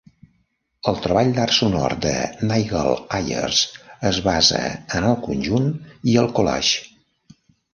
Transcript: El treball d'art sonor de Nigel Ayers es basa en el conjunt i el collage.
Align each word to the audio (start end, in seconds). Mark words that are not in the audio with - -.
El 0.91 0.95
treball 1.01 1.33
d'art 1.39 1.53
sonor 1.57 1.95
de 2.05 2.13
Nigel 2.51 2.89
Ayers 3.19 3.61
es 4.13 4.23
basa 4.29 4.63
en 4.71 5.07
el 5.11 5.21
conjunt 5.29 5.71
i 6.15 6.21
el 6.27 6.33
collage. 6.41 7.39